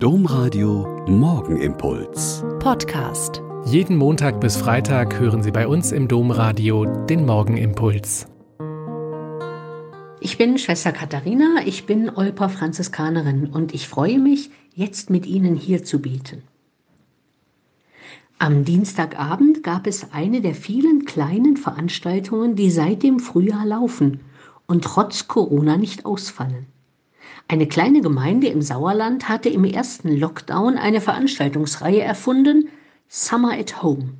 [0.00, 2.44] Domradio Morgenimpuls.
[2.60, 3.42] Podcast.
[3.64, 8.28] Jeden Montag bis Freitag hören Sie bei uns im Domradio den Morgenimpuls.
[10.20, 15.56] Ich bin Schwester Katharina, ich bin Olper Franziskanerin und ich freue mich, jetzt mit Ihnen
[15.56, 16.44] hier zu beten.
[18.38, 24.20] Am Dienstagabend gab es eine der vielen kleinen Veranstaltungen, die seit dem Frühjahr laufen
[24.68, 26.68] und trotz Corona nicht ausfallen.
[27.50, 32.68] Eine kleine Gemeinde im Sauerland hatte im ersten Lockdown eine Veranstaltungsreihe erfunden,
[33.08, 34.10] Summer at Home.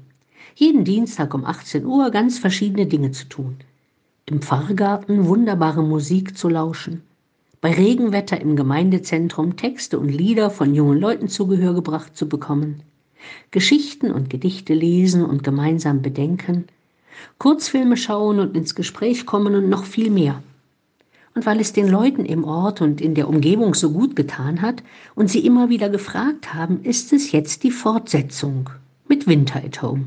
[0.54, 3.58] Jeden Dienstag um 18 Uhr ganz verschiedene Dinge zu tun.
[4.24, 7.02] Im Pfarrgarten wunderbare Musik zu lauschen.
[7.60, 12.82] Bei Regenwetter im Gemeindezentrum Texte und Lieder von jungen Leuten zu Gehör gebracht zu bekommen.
[13.50, 16.66] Geschichten und Gedichte lesen und gemeinsam bedenken.
[17.38, 20.42] Kurzfilme schauen und ins Gespräch kommen und noch viel mehr
[21.38, 24.82] und weil es den Leuten im Ort und in der Umgebung so gut getan hat
[25.14, 28.70] und sie immer wieder gefragt haben, ist es jetzt die Fortsetzung
[29.06, 30.06] mit Winter at Home.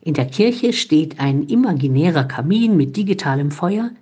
[0.00, 3.92] In der Kirche steht ein imaginärer Kamin mit digitalem Feuer.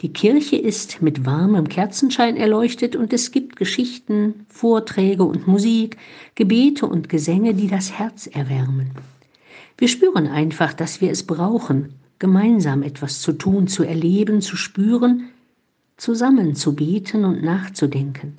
[0.00, 5.98] Die Kirche ist mit warmem Kerzenschein erleuchtet und es gibt Geschichten, Vorträge und Musik,
[6.36, 8.92] Gebete und Gesänge, die das Herz erwärmen.
[9.76, 15.28] Wir spüren einfach, dass wir es brauchen, gemeinsam etwas zu tun, zu erleben, zu spüren,
[16.00, 18.38] zusammen zu beten und nachzudenken.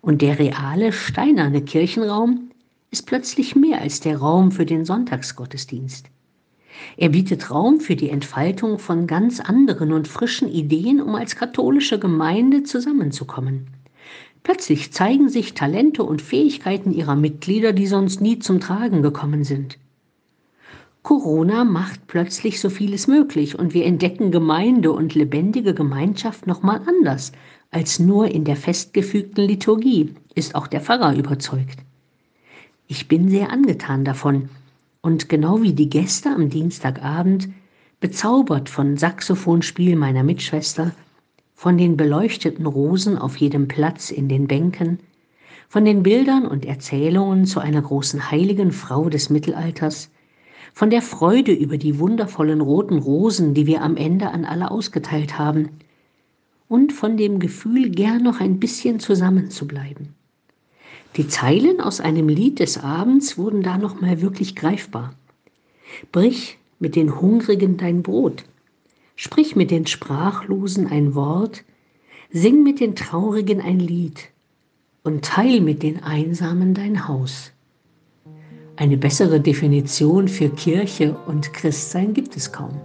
[0.00, 2.50] Und der reale steinerne Kirchenraum
[2.90, 6.06] ist plötzlich mehr als der Raum für den Sonntagsgottesdienst.
[6.96, 11.98] Er bietet Raum für die Entfaltung von ganz anderen und frischen Ideen, um als katholische
[11.98, 13.66] Gemeinde zusammenzukommen.
[14.42, 19.78] Plötzlich zeigen sich Talente und Fähigkeiten ihrer Mitglieder, die sonst nie zum Tragen gekommen sind.
[21.02, 27.32] Corona macht plötzlich so vieles möglich und wir entdecken Gemeinde und lebendige Gemeinschaft nochmal anders
[27.70, 31.78] als nur in der festgefügten Liturgie, ist auch der Pfarrer überzeugt.
[32.88, 34.48] Ich bin sehr angetan davon
[35.00, 37.48] und genau wie die Gäste am Dienstagabend
[38.00, 40.92] bezaubert von Saxophonspiel meiner Mitschwester,
[41.54, 44.98] von den beleuchteten Rosen auf jedem Platz in den Bänken,
[45.68, 50.10] von den Bildern und Erzählungen zu einer großen heiligen Frau des Mittelalters,
[50.72, 55.38] von der Freude über die wundervollen roten Rosen, die wir am Ende an alle ausgeteilt
[55.38, 55.70] haben,
[56.68, 60.14] und von dem Gefühl, gern noch ein bisschen zusammenzubleiben.
[61.16, 65.14] Die Zeilen aus einem Lied des Abends wurden da noch mal wirklich greifbar.
[66.12, 68.44] Brich mit den Hungrigen dein Brot,
[69.16, 71.64] sprich mit den Sprachlosen ein Wort,
[72.30, 74.28] sing mit den Traurigen ein Lied
[75.02, 77.52] und teil mit den Einsamen dein Haus.
[78.80, 82.80] Eine bessere Definition für Kirche und Christsein gibt es kaum.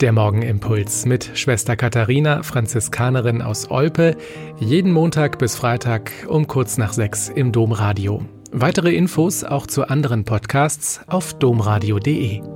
[0.00, 4.16] Der Morgenimpuls mit Schwester Katharina, Franziskanerin aus Olpe,
[4.60, 8.22] jeden Montag bis Freitag um kurz nach sechs im Domradio.
[8.52, 12.53] Weitere Infos auch zu anderen Podcasts auf domradio.de.